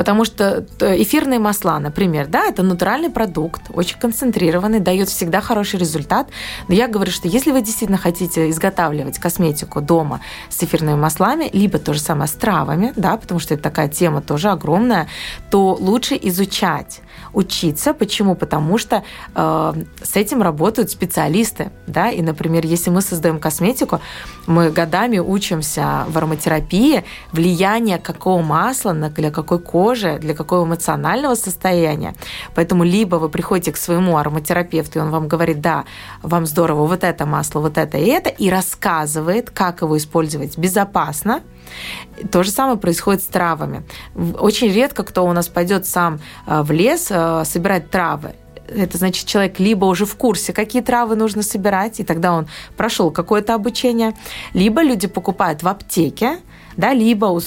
[0.00, 5.78] Потому что э, эфирные масла, например, да, это натуральный продукт, очень концентрированный, дает всегда хороший
[5.78, 6.26] результат.
[6.68, 11.78] Но я говорю, что если вы действительно хотите изготавливать косметику дома с эфирными маслами, либо
[11.78, 15.06] то же самое с травами, да, потому что это такая тема тоже огромная,
[15.50, 17.02] то лучше изучать
[17.32, 17.94] учиться.
[17.94, 18.34] Почему?
[18.34, 19.02] Потому что
[19.34, 24.00] э, с этим работают специалисты, да, и, например, если мы создаем косметику,
[24.46, 31.34] мы годами учимся в ароматерапии, влияние какого масла на, для какой кожи, для какого эмоционального
[31.34, 32.14] состояния.
[32.54, 35.84] Поэтому либо вы приходите к своему ароматерапевту, и он вам говорит, да,
[36.22, 41.42] вам здорово вот это масло, вот это и это, и рассказывает, как его использовать безопасно,
[42.30, 43.82] то же самое происходит с травами.
[44.38, 48.34] Очень редко кто у нас пойдет сам э, в лес э, собирать травы
[48.74, 53.10] это значит, человек либо уже в курсе, какие травы нужно собирать, и тогда он прошел
[53.10, 54.16] какое-то обучение,
[54.54, 56.38] либо люди покупают в аптеке,
[56.80, 57.40] да, либо у,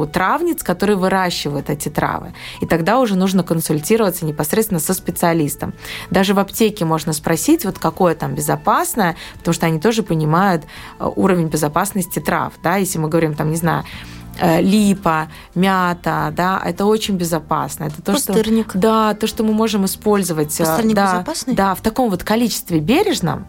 [0.00, 2.32] у травниц, которые выращивают эти травы.
[2.60, 5.74] И тогда уже нужно консультироваться непосредственно со специалистом.
[6.10, 10.64] Даже в аптеке можно спросить, вот какое там безопасное, потому что они тоже понимают
[10.98, 12.54] э, уровень безопасности трав.
[12.62, 12.76] Да?
[12.76, 13.84] Если мы говорим, там, не знаю,
[14.40, 17.84] э, липа, мята, да, это очень безопасно.
[17.84, 18.70] Это то, Пустырник.
[18.70, 20.58] Что, да, то, что мы можем использовать.
[20.60, 21.54] Э, Пустырник да, безопасный?
[21.54, 23.46] Да, в таком вот количестве бережном,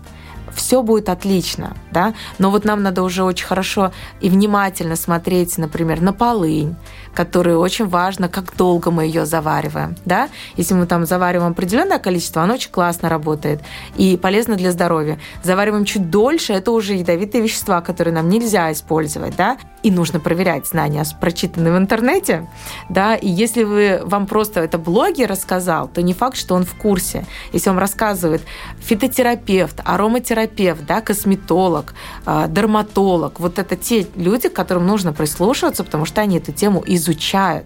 [0.58, 6.02] все будет отлично, да, но вот нам надо уже очень хорошо и внимательно смотреть, например,
[6.02, 6.76] на полынь,
[7.14, 10.30] которую очень важно, как долго мы ее завариваем, да.
[10.56, 13.62] Если мы там завариваем определенное количество, оно очень классно работает
[13.96, 15.20] и полезно для здоровья.
[15.44, 20.68] Завариваем чуть дольше, это уже ядовитые вещества, которые нам нельзя использовать, да, и нужно проверять
[20.68, 22.48] знания, прочитанные в интернете,
[22.90, 26.74] да, и если вы, вам просто это блогер рассказал, то не факт, что он в
[26.76, 27.26] курсе.
[27.54, 28.42] Если вам рассказывает
[28.80, 31.94] фитотерапевт, ароматерапевт, да, косметолог,
[32.26, 36.84] а, дерматолог, вот это те люди, к которым нужно прислушиваться, потому что они эту тему
[36.86, 37.66] изучают.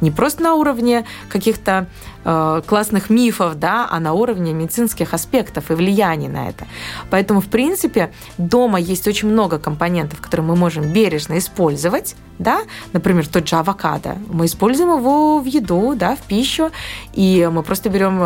[0.00, 1.86] Не просто на уровне каких-то
[2.24, 6.66] э, классных мифов, да, а на уровне медицинских аспектов и влияния на это.
[7.10, 12.60] Поэтому, в принципе, дома есть очень много компонентов, которые мы можем бережно использовать, да,
[12.92, 14.16] например, тот же авокадо.
[14.30, 16.70] Мы используем его в еду, да, в пищу,
[17.12, 18.18] и мы просто берем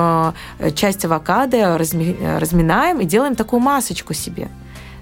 [0.58, 3.60] э, часть авокадо, разминаем и делаем такую
[3.92, 4.48] масочку себе.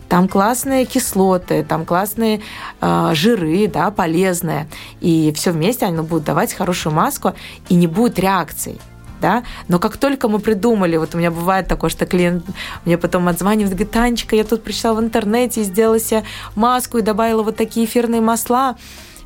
[0.09, 2.41] Там классные кислоты, там классные
[2.81, 4.67] э, жиры, да, полезные.
[5.01, 7.33] И все вместе они будут давать хорошую маску,
[7.69, 8.81] и не будет реакций
[9.23, 12.43] да, но как только мы придумали, вот у меня бывает такое, что клиент
[12.87, 16.25] мне потом отзванивает, говорит, Танечка, я тут прочитала в интернете сделала себе
[16.57, 18.77] маску и добавила вот такие эфирные масла,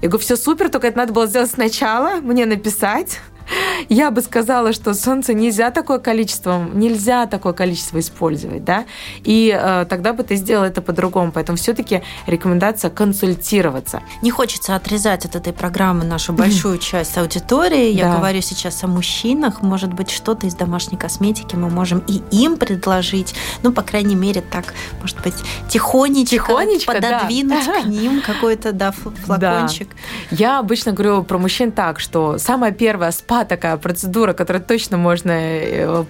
[0.03, 3.20] я говорю, все супер, только это надо было сделать сначала, мне написать,
[3.88, 8.85] я бы сказала, что солнце нельзя такое количество, нельзя такое количество использовать, да,
[9.22, 11.33] и э, тогда бы ты сделал это по-другому.
[11.33, 14.02] Поэтому все-таки рекомендация консультироваться.
[14.22, 17.90] Не хочется отрезать от этой программы нашу большую часть аудитории.
[17.90, 18.16] Я да.
[18.16, 19.62] говорю сейчас о мужчинах.
[19.62, 23.35] Может быть, что-то из домашней косметики мы можем и им предложить.
[23.62, 25.35] Ну, по крайней мере, так, может быть,
[25.68, 27.83] тихонечко, тихонечко пододвинуть да.
[27.83, 29.88] к ним какой-то, да, флакончик.
[30.30, 30.37] Да.
[30.37, 34.96] Я обычно говорю про мужчин так, что самая первая спа спа такая процедура, которая точно
[34.96, 36.04] можно э,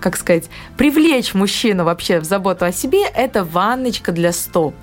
[0.00, 4.74] как сказать, привлечь мужчину вообще в заботу о себе, это ванночка для стоп.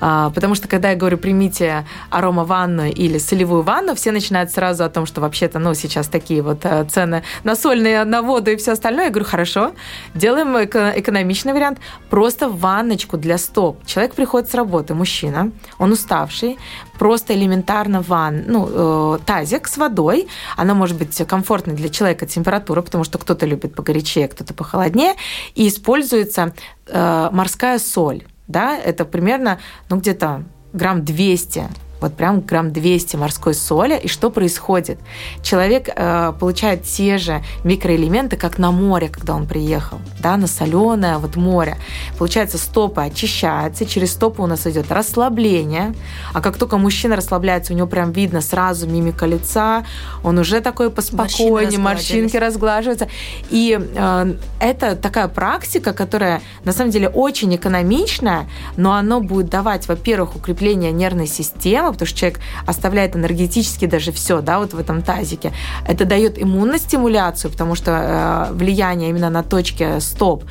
[0.00, 4.88] А, потому что, когда я говорю, примите арома-ванну или солевую ванну, все начинают сразу о
[4.88, 8.72] том, что вообще-то, ну, сейчас такие вот э, цены на сольные, на воду и все
[8.72, 9.06] остальное.
[9.06, 9.72] Я говорю, хорошо,
[10.14, 11.78] делаем экономичный вариант,
[12.10, 13.84] просто ванночку для стоп.
[13.86, 16.58] Человек приходит с работы, мужчина, он уставший,
[16.98, 20.28] просто элементарно ван, ну, э, тазик с водой.
[20.56, 25.14] Она может быть комфортной для человека температура, потому что кто-то любит погорячее, кто-то похолоднее.
[25.54, 26.54] И используется
[26.86, 31.64] э, морская соль да, это примерно, ну, где-то грамм 200
[32.04, 33.98] вот прям грамм 200 морской соли.
[34.02, 34.98] И что происходит?
[35.42, 41.18] Человек э, получает те же микроэлементы, как на море, когда он приехал, да, на соленое
[41.18, 41.76] вот море.
[42.18, 45.94] Получается, стопы очищаются, через стопы у нас идет расслабление,
[46.32, 49.84] а как только мужчина расслабляется, у него прям видно сразу мимика лица,
[50.22, 53.08] он уже такой поспокойнее, морщинки разглаживаются.
[53.50, 58.46] И э, это такая практика, которая на самом деле очень экономичная,
[58.76, 64.40] но оно будет давать, во-первых, укрепление нервной системы, потому что человек оставляет энергетически даже все,
[64.40, 65.52] да, вот в этом тазике.
[65.86, 70.44] Это дает иммуностимуляцию, потому что э, влияние именно на точке стоп.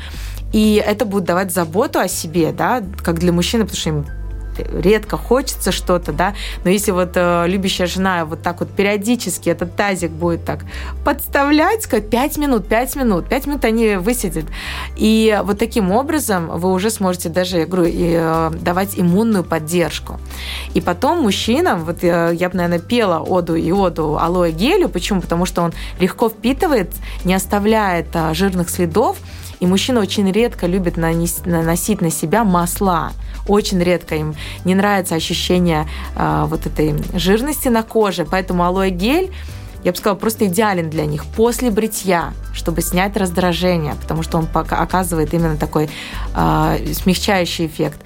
[0.53, 4.05] И это будет давать заботу о себе, да, как для мужчины, потому что им
[4.59, 6.33] редко хочется что-то, да,
[6.63, 10.65] но если вот э, любящая жена вот так вот периодически этот тазик будет так
[11.03, 14.45] подставлять, сказать, 5 минут, 5 минут, 5 минут они высидят.
[14.95, 20.19] И вот таким образом вы уже сможете даже, я говорю, э, давать иммунную поддержку.
[20.73, 25.21] И потом мужчинам, вот э, я бы, наверное, пела оду и оду алоэ гелю, почему?
[25.21, 26.89] Потому что он легко впитывает,
[27.23, 29.17] не оставляет э, жирных следов,
[29.59, 33.11] и мужчина очень редко любит наносить на себя масла.
[33.47, 34.35] Очень редко им
[34.65, 38.25] не нравится ощущение э, вот этой жирности на коже.
[38.29, 39.31] Поэтому алоэ гель
[39.83, 44.47] я бы сказала, просто идеален для них после бритья, чтобы снять раздражение, потому что он
[44.53, 45.89] оказывает именно такой
[46.33, 47.99] э, смягчающий эффект.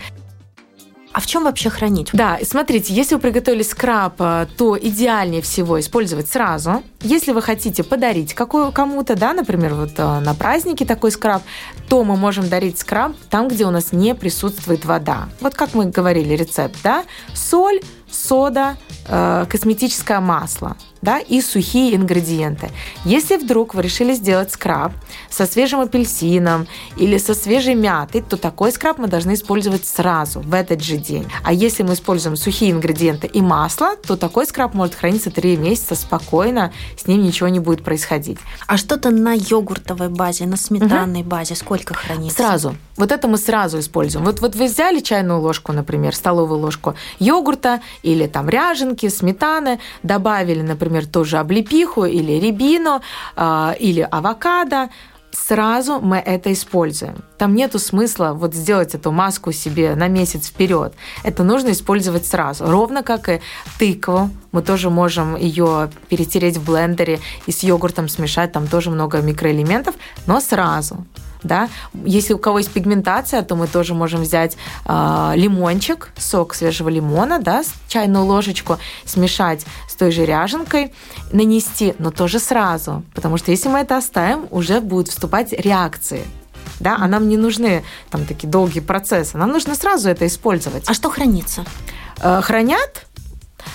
[1.18, 2.12] А в чем вообще хранить?
[2.14, 6.84] Да, смотрите, если вы приготовили скраб, э, то идеальнее всего использовать сразу.
[7.02, 11.42] Если вы хотите подарить какую кому-то, да, например, вот э, на празднике такой скраб,
[11.90, 15.28] то мы можем дарить скраб там, где у нас не присутствует вода.
[15.42, 17.04] Вот как мы говорили, рецепт, да,
[17.34, 22.70] соль, сода, э, косметическое масло да, и сухие ингредиенты.
[23.06, 24.92] Если вдруг вы решили сделать скраб
[25.30, 26.68] со свежим апельсином
[26.98, 31.28] или со свежей мятой, то такой скраб мы должны использовать сразу, в этот же день.
[31.44, 35.96] А если мы используем сухие ингредиенты и масло, то такой скраб может храниться 3 месяца
[35.96, 38.40] спокойно, с ним ничего не будет происходить.
[38.68, 41.30] А что-то на йогуртовой базе, на сметанной угу.
[41.30, 42.38] базе сколько хранится?
[42.38, 42.76] Сразу.
[42.96, 44.26] Вот это мы сразу используем.
[44.26, 50.62] Вот, вот вы взяли чайную ложку, например, столовую ложку йогурта или там ряженки, сметаны, добавили,
[50.62, 53.02] например, например, тоже облепиху или рябину,
[53.36, 54.90] а, или авокадо,
[55.32, 57.16] сразу мы это используем.
[57.38, 60.94] Там нету смысла вот сделать эту маску себе на месяц вперед.
[61.24, 62.66] Это нужно использовать сразу.
[62.66, 63.42] Ровно как и
[63.78, 64.30] тыкву.
[64.52, 68.52] Мы тоже можем ее перетереть в блендере и с йогуртом смешать.
[68.52, 71.06] Там тоже много микроэлементов, но сразу
[71.48, 71.70] да.
[72.06, 77.40] Если у кого есть пигментация, то мы тоже можем взять э, лимончик, сок свежего лимона,
[77.40, 80.94] да, чайную ложечку, смешать с той же ряженкой,
[81.32, 86.24] нанести, но тоже сразу, потому что если мы это оставим, уже будут вступать реакции
[86.80, 90.84] да, а нам не нужны там такие долгие процессы, нам нужно сразу это использовать.
[90.88, 91.66] А что хранится?
[92.22, 93.06] Э, хранят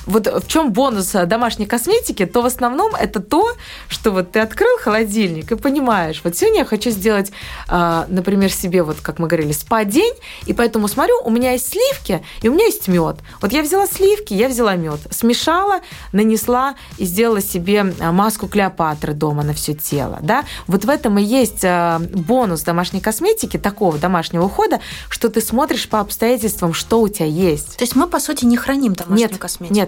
[0.07, 3.53] вот в чем бонус э, домашней косметики, то в основном это то,
[3.89, 7.33] что вот ты открыл холодильник и понимаешь, вот сегодня я хочу сделать,
[7.69, 10.15] а, например, себе, вот как мы говорили, спа-день,
[10.47, 13.17] и поэтому смотрю, у меня есть сливки, и у меня есть мед.
[13.41, 15.81] Вот я взяла сливки, я взяла мед, смешала,
[16.13, 20.45] нанесла и сделала себе а, маску Клеопатры дома на все тело, да.
[20.67, 25.89] Вот в этом и есть а, бонус домашней косметики, такого домашнего ухода, что ты смотришь
[25.89, 27.77] по обстоятельствам, что у тебя есть.
[27.77, 29.75] То есть мы, по сути, не храним домашнюю нет, косметику?
[29.75, 29.82] Нет,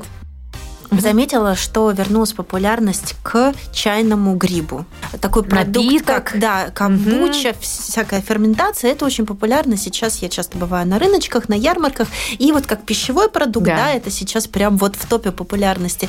[1.00, 4.84] заметила, что вернулась популярность к чайному грибу.
[5.20, 6.06] Такой продукт, Напиток.
[6.06, 7.58] как да, камбуча, угу.
[7.60, 9.76] всякая ферментация, это очень популярно.
[9.76, 13.92] Сейчас я часто бываю на рыночках, на ярмарках, и вот как пищевой продукт, да, да
[13.92, 16.08] это сейчас прям вот в топе популярности.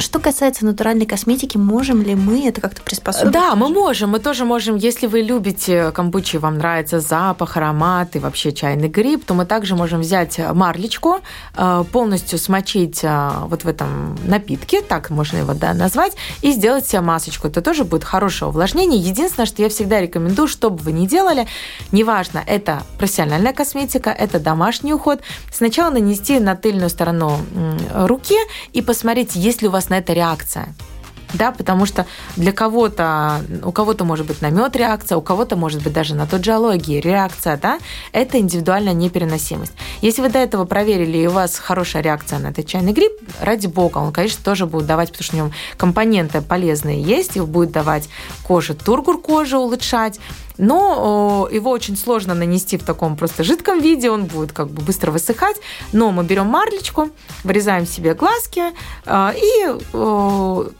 [0.00, 3.32] Что касается натуральной косметики, можем ли мы это как-то приспособить?
[3.32, 4.10] Да, мы можем.
[4.10, 9.24] Мы тоже можем, если вы любите камбучи, вам нравится запах, аромат и вообще чайный гриб,
[9.26, 11.18] то мы также можем взять марлечку,
[11.54, 16.86] э, полностью смочить э, вот в этом напитке, так можно его да, назвать, и сделать
[16.86, 17.48] себе масочку.
[17.48, 18.98] Это тоже будет хорошее увлажнение.
[18.98, 21.46] Единственное, что я всегда рекомендую, что бы вы ни делали,
[21.92, 25.20] неважно, это профессиональная косметика, это домашний уход,
[25.52, 27.36] сначала нанести на тыльную сторону
[27.94, 28.36] руки
[28.72, 30.74] и посмотреть, есть ли у вас на это реакция.
[31.34, 32.06] Да, потому что
[32.36, 36.26] для кого-то, у кого-то может быть на мед реакция, у кого-то может быть даже на
[36.26, 37.78] тот же алогии реакция, да,
[38.12, 39.72] это индивидуальная непереносимость.
[40.02, 43.66] Если вы до этого проверили, и у вас хорошая реакция на этот чайный гриб, ради
[43.68, 47.70] бога, он, конечно, тоже будет давать, потому что в нем компоненты полезные есть, и будет
[47.70, 48.08] давать
[48.46, 50.18] коже тургур кожи улучшать,
[50.58, 55.10] но его очень сложно нанести в таком просто жидком виде, он будет как бы быстро
[55.10, 55.56] высыхать,
[55.92, 57.10] но мы берем марлечку,
[57.44, 58.62] вырезаем себе глазки
[59.06, 60.70] э, и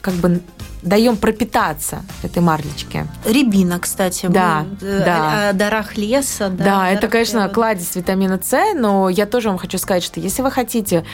[0.00, 0.40] как бы
[0.82, 3.06] даем пропитаться этой марлечке.
[3.26, 4.26] Рябина, кстати.
[4.26, 5.48] Да, мы, э, да.
[5.50, 6.48] О дарах леса.
[6.48, 7.54] Да, Да, это, конечно, природы.
[7.54, 11.04] кладезь витамина С, но я тоже вам хочу сказать, что если вы хотите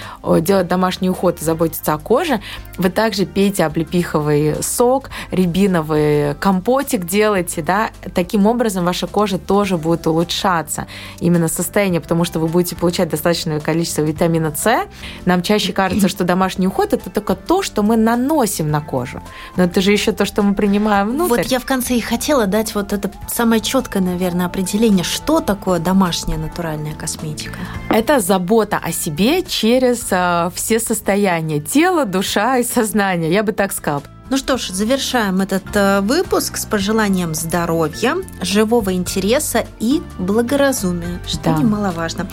[0.41, 2.41] делать домашний уход и заботиться о коже,
[2.79, 10.07] вы также пейте облепиховый сок, рябиновый компотик делайте, да, таким образом ваша кожа тоже будет
[10.07, 10.87] улучшаться,
[11.21, 14.87] именно состояние, потому что вы будете получать достаточное количество витамина С.
[15.25, 19.23] Нам чаще кажется, что домашний уход это только то, что мы наносим на кожу,
[19.57, 21.43] но это же еще то, что мы принимаем внутрь.
[21.43, 25.79] Вот я в конце и хотела дать вот это самое четкое, наверное, определение, что такое
[25.79, 27.59] домашняя натуральная косметика.
[27.89, 33.33] Это забота о себе через э, все состояния тела, душа и сознание.
[33.33, 34.03] Я бы так сказала.
[34.29, 41.45] Ну что ж, завершаем этот э, выпуск с пожеланием здоровья, живого интереса и благоразумия, что
[41.45, 41.59] Да.
[41.59, 42.27] немаловажно.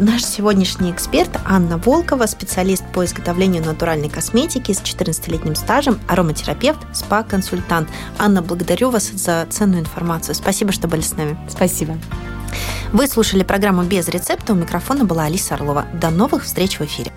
[0.00, 7.88] Наш сегодняшний эксперт Анна Волкова, специалист по изготовлению натуральной косметики с 14-летним стажем, ароматерапевт, спа-консультант.
[8.18, 10.34] Анна, благодарю вас за ценную информацию.
[10.34, 11.38] Спасибо, что были с нами.
[11.48, 11.96] Спасибо.
[12.92, 14.52] Вы слушали программу «Без рецепта».
[14.52, 15.86] У микрофона была Алиса Орлова.
[15.94, 17.12] До новых встреч в эфире.